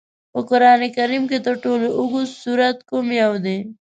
په 0.33 0.39
قرآن 0.49 0.81
کریم 0.97 1.23
کې 1.29 1.37
تر 1.45 1.55
ټولو 1.63 1.85
لوږد 1.97 2.27
سورت 2.41 2.77
کوم 2.89 3.07
یو 3.21 3.33
دی؟ 3.45 3.57